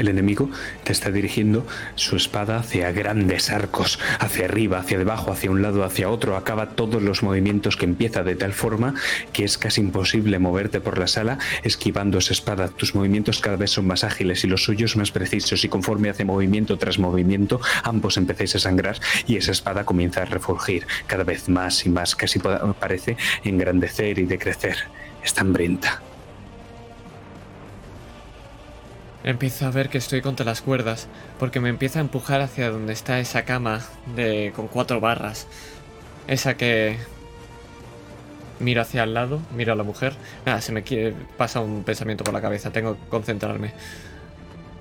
El 0.00 0.08
enemigo 0.08 0.48
te 0.82 0.92
está 0.92 1.10
dirigiendo 1.10 1.66
su 1.94 2.16
espada 2.16 2.58
hacia 2.58 2.90
grandes 2.90 3.50
arcos, 3.50 3.98
hacia 4.18 4.46
arriba, 4.46 4.78
hacia 4.78 4.96
debajo, 4.96 5.30
hacia 5.30 5.50
un 5.50 5.60
lado, 5.60 5.84
hacia 5.84 6.08
otro. 6.08 6.36
Acaba 6.36 6.70
todos 6.70 7.02
los 7.02 7.22
movimientos 7.22 7.76
que 7.76 7.84
empieza 7.84 8.22
de 8.22 8.34
tal 8.34 8.54
forma 8.54 8.94
que 9.34 9.44
es 9.44 9.58
casi 9.58 9.82
imposible 9.82 10.38
moverte 10.38 10.80
por 10.80 10.98
la 10.98 11.06
sala 11.06 11.38
esquivando 11.64 12.16
esa 12.16 12.32
espada. 12.32 12.68
Tus 12.68 12.94
movimientos 12.94 13.40
cada 13.40 13.56
vez 13.56 13.72
son 13.72 13.86
más 13.86 14.02
ágiles 14.02 14.42
y 14.44 14.46
los 14.48 14.64
suyos 14.64 14.96
más 14.96 15.10
precisos 15.10 15.64
y 15.64 15.68
conforme 15.68 16.08
hace 16.08 16.24
movimiento 16.24 16.78
tras 16.78 16.98
movimiento, 16.98 17.60
ambos 17.84 18.16
empecéis 18.16 18.56
a 18.56 18.58
sangrar 18.58 18.98
y 19.26 19.36
esa 19.36 19.52
espada 19.52 19.84
comienza 19.84 20.22
a 20.22 20.24
refulgir 20.24 20.86
cada 21.06 21.24
vez 21.24 21.48
más 21.50 21.84
y 21.84 21.90
más. 21.90 22.16
Casi 22.16 22.38
pa- 22.38 22.72
parece 22.72 23.18
engrandecer 23.44 24.18
y 24.18 24.24
decrecer. 24.24 24.76
Está 25.22 25.42
hambrienta. 25.42 26.00
Empiezo 29.22 29.66
a 29.66 29.70
ver 29.70 29.90
que 29.90 29.98
estoy 29.98 30.22
contra 30.22 30.46
las 30.46 30.62
cuerdas, 30.62 31.06
porque 31.38 31.60
me 31.60 31.68
empieza 31.68 31.98
a 31.98 32.02
empujar 32.02 32.40
hacia 32.40 32.70
donde 32.70 32.94
está 32.94 33.20
esa 33.20 33.44
cama 33.44 33.82
de 34.16 34.52
con 34.56 34.66
cuatro 34.66 34.98
barras. 35.00 35.46
Esa 36.26 36.56
que 36.56 36.96
miro 38.60 38.80
hacia 38.80 39.02
el 39.02 39.12
lado, 39.12 39.40
miro 39.54 39.74
a 39.74 39.76
la 39.76 39.82
mujer. 39.82 40.14
Nada, 40.46 40.60
se 40.62 40.72
me 40.72 40.82
quiere, 40.82 41.14
pasa 41.36 41.60
un 41.60 41.84
pensamiento 41.84 42.24
por 42.24 42.32
la 42.32 42.40
cabeza, 42.40 42.70
tengo 42.70 42.94
que 42.94 43.08
concentrarme. 43.08 43.72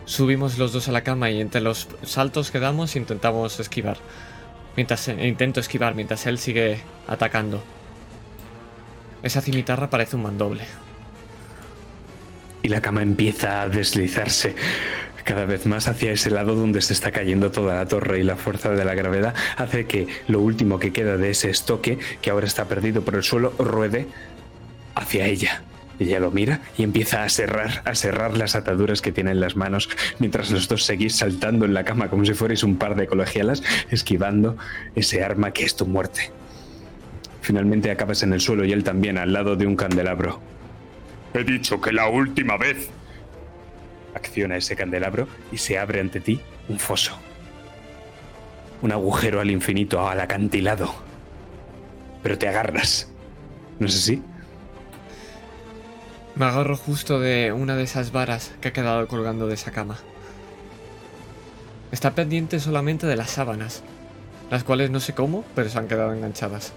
Subimos 0.05 0.57
los 0.57 0.71
dos 0.71 0.87
a 0.87 0.91
la 0.91 1.03
cama 1.03 1.29
y 1.29 1.41
entre 1.41 1.61
los 1.61 1.87
saltos 2.03 2.49
que 2.49 2.59
damos 2.59 2.95
intentamos 2.95 3.59
esquivar. 3.59 3.97
Mientras 4.75 5.07
e 5.09 5.27
intento 5.27 5.59
esquivar 5.59 5.95
mientras 5.95 6.25
él 6.25 6.39
sigue 6.39 6.79
atacando. 7.07 7.61
Esa 9.21 9.41
cimitarra 9.41 9.89
parece 9.89 10.15
un 10.15 10.23
mandoble. 10.23 10.63
La 12.69 12.81
cama 12.81 13.01
empieza 13.01 13.63
a 13.63 13.69
deslizarse 13.69 14.55
cada 15.23 15.45
vez 15.45 15.65
más 15.65 15.87
hacia 15.87 16.11
ese 16.11 16.29
lado 16.29 16.55
donde 16.55 16.81
se 16.81 16.93
está 16.93 17.11
cayendo 17.11 17.51
toda 17.51 17.75
la 17.75 17.87
torre 17.87 18.19
y 18.19 18.23
la 18.23 18.35
fuerza 18.35 18.69
de 18.71 18.85
la 18.85 18.95
gravedad 18.95 19.33
hace 19.57 19.85
que 19.85 20.07
lo 20.27 20.39
último 20.39 20.79
que 20.79 20.93
queda 20.93 21.17
de 21.17 21.31
ese 21.31 21.49
estoque, 21.49 21.99
que 22.21 22.29
ahora 22.29 22.47
está 22.47 22.65
perdido 22.65 23.01
por 23.01 23.15
el 23.15 23.23
suelo, 23.23 23.53
ruede 23.59 24.07
hacia 24.95 25.25
ella. 25.25 25.63
Ella 25.99 26.19
lo 26.19 26.31
mira 26.31 26.61
y 26.77 26.83
empieza 26.83 27.23
a 27.23 27.29
cerrar, 27.29 27.81
a 27.85 27.93
cerrar 27.93 28.37
las 28.37 28.55
ataduras 28.55 29.01
que 29.01 29.11
tiene 29.11 29.31
en 29.31 29.39
las 29.39 29.55
manos, 29.55 29.89
mientras 30.19 30.49
los 30.49 30.67
dos 30.67 30.85
seguís 30.85 31.15
saltando 31.15 31.65
en 31.65 31.73
la 31.73 31.83
cama 31.83 32.09
como 32.09 32.23
si 32.23 32.33
fuerais 32.33 32.63
un 32.63 32.77
par 32.77 32.95
de 32.95 33.07
colegialas, 33.07 33.61
esquivando 33.89 34.57
ese 34.95 35.23
arma 35.23 35.51
que 35.51 35.63
es 35.63 35.75
tu 35.75 35.85
muerte. 35.85 36.31
Finalmente 37.41 37.91
acabas 37.91 38.23
en 38.23 38.33
el 38.33 38.41
suelo 38.41 38.63
y 38.63 38.71
él 38.71 38.83
también 38.83 39.17
al 39.17 39.33
lado 39.33 39.55
de 39.55 39.67
un 39.67 39.75
candelabro. 39.75 40.39
He 41.33 41.43
dicho 41.43 41.79
que 41.79 41.91
la 41.91 42.07
última 42.09 42.57
vez. 42.57 42.89
Acciona 44.15 44.57
ese 44.57 44.75
candelabro 44.75 45.27
y 45.51 45.57
se 45.57 45.77
abre 45.77 45.99
ante 45.99 46.19
ti 46.19 46.41
un 46.67 46.79
foso. 46.79 47.17
Un 48.81 48.91
agujero 48.91 49.39
al 49.39 49.51
infinito, 49.51 50.07
al 50.07 50.19
acantilado. 50.19 50.93
Pero 52.23 52.37
te 52.37 52.47
agarras. 52.47 53.09
¿No 53.77 53.87
es 53.87 53.95
así? 53.95 54.23
Me 56.35 56.45
agarro 56.45 56.75
justo 56.77 57.19
de 57.19 57.51
una 57.51 57.75
de 57.75 57.83
esas 57.83 58.11
varas 58.11 58.53
que 58.61 58.69
ha 58.69 58.73
quedado 58.73 59.07
colgando 59.07 59.47
de 59.47 59.53
esa 59.53 59.71
cama. 59.71 59.97
Está 61.91 62.15
pendiente 62.15 62.59
solamente 62.59 63.07
de 63.07 63.15
las 63.15 63.31
sábanas, 63.31 63.83
las 64.49 64.63
cuales 64.63 64.89
no 64.89 64.99
sé 64.99 65.13
cómo, 65.13 65.43
pero 65.55 65.69
se 65.69 65.77
han 65.77 65.87
quedado 65.87 66.13
enganchadas. 66.13 66.73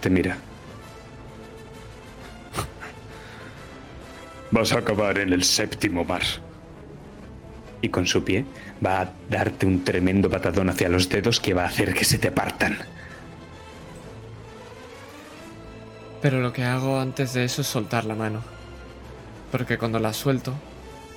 Te 0.00 0.10
mira. 0.10 0.36
Vas 4.50 4.72
a 4.72 4.78
acabar 4.78 5.18
en 5.18 5.32
el 5.32 5.42
séptimo 5.44 6.04
mar. 6.04 6.22
Y 7.82 7.88
con 7.88 8.06
su 8.06 8.24
pie 8.24 8.44
va 8.84 9.00
a 9.02 9.12
darte 9.28 9.66
un 9.66 9.84
tremendo 9.84 10.30
patadón 10.30 10.70
hacia 10.70 10.88
los 10.88 11.08
dedos 11.08 11.40
que 11.40 11.54
va 11.54 11.64
a 11.64 11.68
hacer 11.68 11.94
que 11.94 12.04
se 12.04 12.18
te 12.18 12.30
partan. 12.30 12.78
Pero 16.22 16.40
lo 16.40 16.52
que 16.52 16.64
hago 16.64 16.98
antes 16.98 17.34
de 17.34 17.44
eso 17.44 17.62
es 17.62 17.68
soltar 17.68 18.04
la 18.04 18.14
mano. 18.14 18.42
Porque 19.52 19.78
cuando 19.78 19.98
la 19.98 20.12
suelto, 20.12 20.54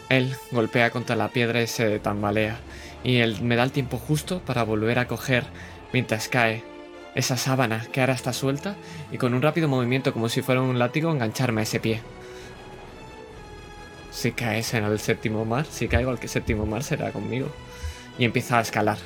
él 0.09 0.35
golpea 0.51 0.91
contra 0.91 1.15
la 1.15 1.29
piedra 1.29 1.61
y 1.61 1.67
se 1.67 1.99
tambalea. 1.99 2.57
Y 3.03 3.17
él 3.17 3.41
me 3.41 3.55
da 3.55 3.63
el 3.63 3.71
tiempo 3.71 3.97
justo 3.97 4.39
para 4.39 4.63
volver 4.63 4.99
a 4.99 5.07
coger 5.07 5.45
mientras 5.93 6.27
cae 6.27 6.63
esa 7.15 7.37
sábana 7.37 7.85
que 7.91 8.01
ahora 8.01 8.13
está 8.13 8.33
suelta 8.33 8.75
y 9.11 9.17
con 9.17 9.33
un 9.33 9.41
rápido 9.41 9.67
movimiento 9.67 10.13
como 10.13 10.29
si 10.29 10.41
fuera 10.41 10.61
un 10.61 10.79
látigo 10.79 11.11
engancharme 11.11 11.61
a 11.61 11.63
ese 11.63 11.79
pie. 11.79 12.01
Si 14.11 14.31
caes 14.31 14.73
en 14.73 14.83
el 14.83 14.99
séptimo 14.99 15.45
mar, 15.45 15.65
si 15.65 15.87
caigo 15.87 16.11
al 16.11 16.19
que 16.19 16.27
séptimo 16.27 16.65
mar 16.65 16.83
será 16.83 17.11
conmigo. 17.11 17.49
Y 18.17 18.25
empieza 18.25 18.57
a 18.57 18.61
escalar. 18.61 18.97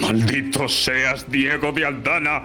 ¡Maldito 0.00 0.68
seas, 0.68 1.28
Diego 1.28 1.72
de 1.72 1.86
Aldana! 1.86 2.44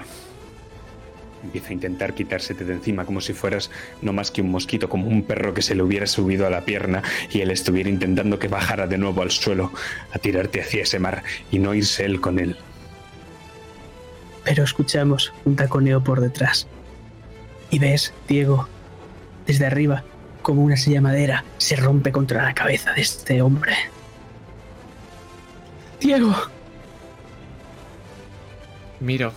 Empieza 1.44 1.70
a 1.70 1.74
intentar 1.74 2.14
quitársete 2.14 2.64
de 2.64 2.74
encima 2.74 3.06
como 3.06 3.20
si 3.20 3.34
fueras 3.34 3.70
no 4.02 4.14
más 4.14 4.32
que 4.32 4.42
un 4.42 4.50
mosquito, 4.50 4.88
como 4.88 5.08
un 5.08 5.24
perro 5.24 5.54
que 5.54 5.62
se 5.62 5.76
le 5.76 5.84
hubiera 5.84 6.08
subido 6.08 6.48
a 6.48 6.50
la 6.50 6.62
pierna 6.62 7.04
y 7.32 7.42
él 7.42 7.52
estuviera 7.52 7.90
intentando 7.90 8.40
que 8.40 8.48
bajara 8.48 8.88
de 8.88 8.98
nuevo 8.98 9.22
al 9.22 9.30
suelo, 9.30 9.74
a 10.12 10.20
tirarte 10.20 10.62
hacia 10.62 10.84
ese 10.84 11.00
mar 11.00 11.24
y 11.52 11.60
no 11.60 11.74
irse 11.74 12.06
él 12.06 12.22
con 12.22 12.40
él. 12.40 12.58
Pero 14.44 14.64
escuchamos 14.64 15.34
un 15.46 15.56
taconeo 15.56 16.04
por 16.04 16.22
detrás. 16.22 16.68
Y 17.70 17.80
ves, 17.80 18.14
Diego, 18.28 18.68
desde 19.48 19.66
arriba, 19.66 20.04
como 20.42 20.64
una 20.64 20.78
silla 20.78 20.98
de 20.98 21.02
madera 21.02 21.46
se 21.58 21.76
rompe 21.76 22.12
contra 22.12 22.44
la 22.44 22.54
cabeza 22.54 22.94
de 22.94 23.02
este 23.02 23.42
hombre. 23.42 23.76
Diego, 26.00 26.36
Miro. 29.04 29.34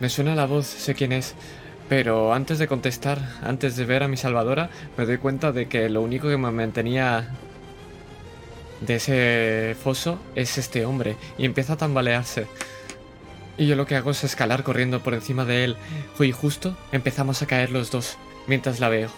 Me 0.00 0.08
suena 0.10 0.34
la 0.34 0.46
voz, 0.46 0.66
sé 0.66 0.94
quién 0.94 1.12
es. 1.12 1.34
Pero 1.88 2.34
antes 2.34 2.58
de 2.58 2.68
contestar, 2.68 3.18
antes 3.42 3.76
de 3.76 3.86
ver 3.86 4.02
a 4.02 4.08
mi 4.08 4.18
salvadora, 4.18 4.68
me 4.98 5.06
doy 5.06 5.16
cuenta 5.16 5.52
de 5.52 5.68
que 5.68 5.88
lo 5.88 6.02
único 6.02 6.28
que 6.28 6.36
me 6.36 6.50
mantenía 6.50 7.30
de 8.82 8.94
ese 8.96 9.76
foso 9.82 10.18
es 10.34 10.58
este 10.58 10.84
hombre. 10.84 11.16
Y 11.38 11.46
empieza 11.46 11.72
a 11.72 11.76
tambalearse. 11.76 12.46
Y 13.58 13.66
yo 13.66 13.74
lo 13.74 13.86
que 13.86 13.96
hago 13.96 14.12
es 14.12 14.22
escalar 14.22 14.62
corriendo 14.62 15.00
por 15.00 15.14
encima 15.14 15.44
de 15.44 15.64
él. 15.64 15.76
Y 16.20 16.30
justo 16.30 16.76
empezamos 16.92 17.42
a 17.42 17.46
caer 17.46 17.70
los 17.70 17.90
dos, 17.90 18.16
mientras 18.46 18.78
la 18.78 18.88
veo. 18.88 19.10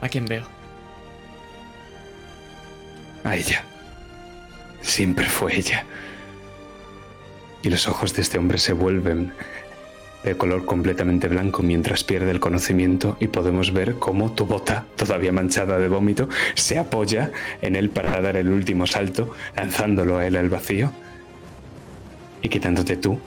¿A 0.00 0.08
quién 0.08 0.26
veo? 0.26 0.44
A 3.24 3.36
ella. 3.36 3.64
Siempre 4.80 5.26
fue 5.26 5.56
ella. 5.56 5.84
Y 7.62 7.70
los 7.70 7.88
ojos 7.88 8.14
de 8.14 8.22
este 8.22 8.38
hombre 8.38 8.58
se 8.58 8.74
vuelven 8.74 9.32
de 10.22 10.36
color 10.36 10.64
completamente 10.64 11.28
blanco 11.28 11.62
mientras 11.62 12.04
pierde 12.04 12.30
el 12.30 12.40
conocimiento 12.40 13.16
y 13.20 13.28
podemos 13.28 13.72
ver 13.72 13.96
cómo 13.96 14.32
tu 14.32 14.46
bota, 14.46 14.86
todavía 14.96 15.32
manchada 15.32 15.78
de 15.78 15.88
vómito, 15.88 16.28
se 16.54 16.78
apoya 16.78 17.30
en 17.60 17.76
él 17.76 17.90
para 17.90 18.20
dar 18.20 18.36
el 18.36 18.48
último 18.48 18.86
salto, 18.86 19.34
lanzándolo 19.56 20.18
a 20.18 20.26
él 20.26 20.36
al 20.36 20.48
vacío 20.48 20.92
y 22.44 22.48
quitándote 22.48 22.96
tú, 22.96 23.18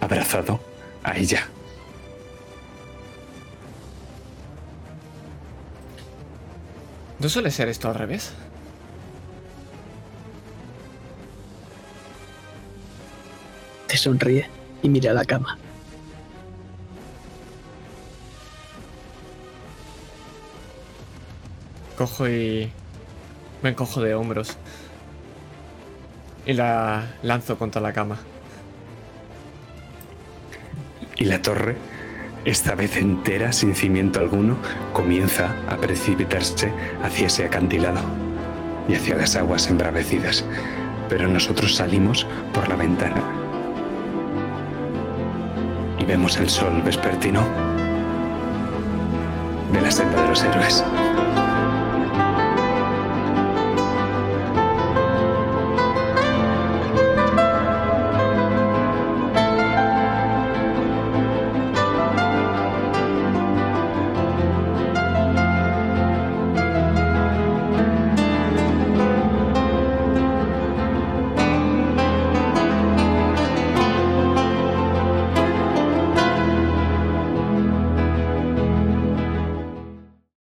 abrazado, 0.00 0.60
a 1.02 1.16
ella. 1.16 1.48
¿No 7.20 7.28
suele 7.30 7.50
ser 7.50 7.68
esto 7.68 7.88
al 7.88 7.94
revés? 7.94 8.34
te 13.92 13.98
sonríe 13.98 14.48
y 14.82 14.88
mira 14.88 15.10
a 15.10 15.14
la 15.14 15.26
cama. 15.26 15.58
Cojo 21.98 22.26
y 22.26 22.72
me 23.62 23.68
encojo 23.68 24.00
de 24.00 24.14
hombros. 24.14 24.56
Y 26.46 26.54
la 26.54 27.04
lanzo 27.22 27.58
contra 27.58 27.82
la 27.82 27.92
cama. 27.92 28.18
Y 31.22 31.26
la 31.26 31.40
torre, 31.40 31.76
esta 32.44 32.74
vez 32.74 32.96
entera, 32.96 33.52
sin 33.52 33.76
cimiento 33.76 34.18
alguno, 34.18 34.56
comienza 34.92 35.54
a 35.68 35.76
precipitarse 35.76 36.72
hacia 37.00 37.28
ese 37.28 37.44
acantilado 37.44 38.00
y 38.88 38.94
hacia 38.94 39.14
las 39.14 39.36
aguas 39.36 39.68
embravecidas. 39.68 40.44
Pero 41.08 41.28
nosotros 41.28 41.76
salimos 41.76 42.26
por 42.52 42.68
la 42.68 42.74
ventana. 42.74 43.22
y 46.00 46.04
vemos 46.04 46.36
el 46.38 46.50
sol 46.50 46.82
vespertino 46.84 47.46
de 49.72 49.80
la 49.80 49.90
senda 49.92 50.20
de 50.20 50.28
los 50.28 50.42
héroes. 50.42 50.84